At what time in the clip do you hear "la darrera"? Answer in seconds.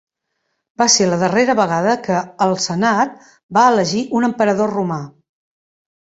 1.09-1.55